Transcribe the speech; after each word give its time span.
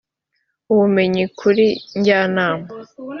ubumenyi 0.71 1.23
kuri 1.39 1.65
njyanama 1.97 2.67